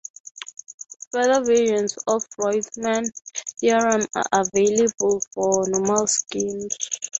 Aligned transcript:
Further 1.11 1.45
versions 1.45 1.95
of 2.07 2.25
"Roitman's 2.39 3.11
theorem" 3.59 4.07
are 4.15 4.25
available 4.41 5.21
for 5.31 5.69
normal 5.69 6.07
schemes. 6.07 6.75